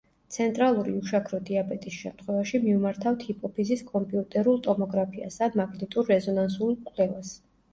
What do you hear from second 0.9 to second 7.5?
უშაქრო დიაბეტის შემთხვევაში მივმართავთ ჰიპოფიზის კომპიუტერულ ტომოგრაფიას ან მაგნიტურ-რეზონანსულ კვლევას.